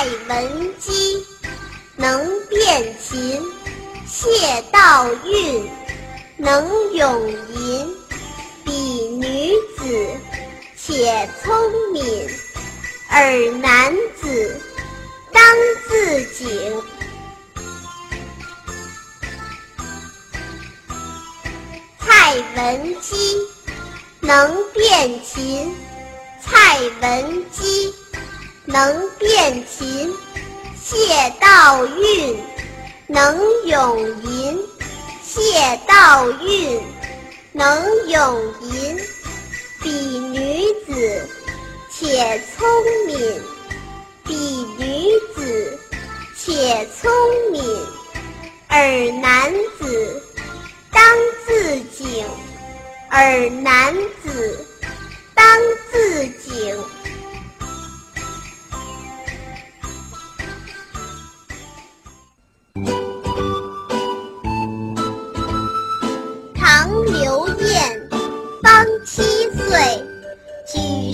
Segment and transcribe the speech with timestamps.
[0.00, 1.26] 蔡文姬
[1.94, 3.38] 能辨琴，
[4.06, 5.62] 谢道韫
[6.38, 7.94] 能咏吟。
[8.64, 8.72] 彼
[9.20, 10.16] 女子，
[10.74, 11.52] 且聪
[11.92, 12.02] 明，
[13.10, 14.58] 尔男子，
[15.34, 15.42] 当
[15.86, 16.82] 自警。
[21.98, 23.36] 蔡文姬
[24.20, 25.76] 能辨琴，
[26.40, 27.94] 蔡文姬
[28.72, 30.14] 能辨琴，
[30.80, 30.98] 谢
[31.40, 32.36] 道韫
[33.08, 34.58] 能咏吟，
[35.24, 36.80] 谢道韫
[37.52, 38.96] 能咏吟。
[39.82, 41.28] 彼女子，
[41.90, 42.68] 且聪
[43.06, 43.42] 明，
[44.24, 44.34] 彼
[44.78, 45.78] 女子，
[46.36, 47.10] 且聪
[47.50, 47.62] 明，
[48.68, 50.22] 尔男子。
[50.92, 51.02] 当
[51.44, 52.24] 自警，
[53.10, 54.64] 尔男子，
[55.34, 55.44] 当
[55.90, 56.78] 自警。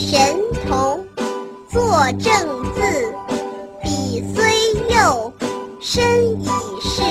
[0.09, 0.37] 神
[0.69, 1.05] 童，
[1.69, 3.13] 作正字。
[3.83, 5.33] 笔虽幼，
[5.81, 6.47] 身已
[6.81, 7.03] 仕，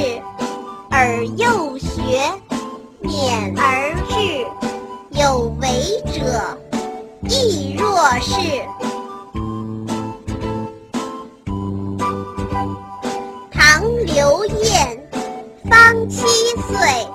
[0.90, 2.22] 而幼学。
[3.02, 4.48] 勉而志，
[5.20, 5.68] 有为
[6.14, 6.58] 者
[7.24, 8.64] 亦若是。
[13.52, 15.06] 唐刘晏
[15.70, 16.22] 方七
[16.72, 17.06] 岁，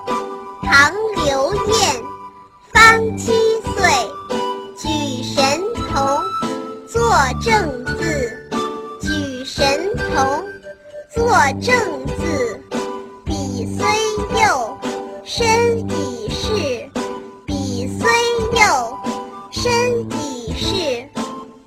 [7.40, 8.32] 正字。
[9.00, 10.44] 举神童，
[11.14, 12.60] 作正字。
[13.24, 13.86] 笔虽
[14.40, 14.78] 幼。
[15.22, 16.90] 身已仕，
[17.46, 18.08] 笔虽
[18.58, 18.98] 幼，
[19.52, 19.70] 身
[20.10, 21.08] 已仕，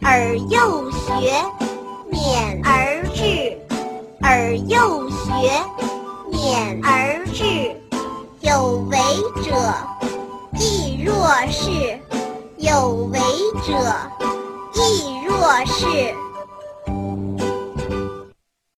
[0.02, 1.08] 而幼学，
[2.12, 3.58] 勉而志，
[4.22, 5.32] 而幼学，
[6.30, 7.74] 勉而志，
[8.42, 8.98] 有为
[9.42, 9.56] 者
[10.60, 11.14] 亦若
[11.50, 11.98] 是，
[12.58, 13.20] 有为
[13.66, 13.72] 者
[14.74, 15.13] 亦
[15.66, 16.33] 是。